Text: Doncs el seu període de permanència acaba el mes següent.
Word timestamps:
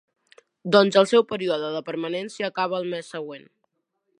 Doncs 0.75 0.95
el 1.01 1.05
seu 1.11 1.25
període 1.33 1.69
de 1.75 1.81
permanència 1.91 2.49
acaba 2.51 2.81
el 2.81 2.91
mes 2.95 3.13
següent. 3.17 3.47